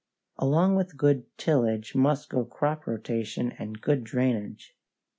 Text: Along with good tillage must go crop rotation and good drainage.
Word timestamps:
Along 0.39 0.75
with 0.75 0.97
good 0.97 1.25
tillage 1.37 1.93
must 1.93 2.27
go 2.31 2.43
crop 2.43 2.87
rotation 2.87 3.51
and 3.59 3.79
good 3.79 4.03
drainage. 4.03 4.75